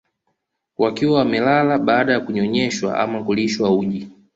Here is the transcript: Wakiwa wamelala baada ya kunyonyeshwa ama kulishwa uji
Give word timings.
Wakiwa 0.77 1.17
wamelala 1.19 1.77
baada 1.79 2.13
ya 2.13 2.19
kunyonyeshwa 2.19 2.99
ama 2.99 3.23
kulishwa 3.23 3.75
uji 3.77 4.09